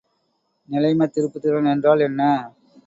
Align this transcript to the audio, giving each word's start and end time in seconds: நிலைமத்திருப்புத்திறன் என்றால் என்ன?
நிலைமத்திருப்புத்திறன் 0.69 1.71
என்றால் 1.71 1.99
என்ன? 1.99 2.21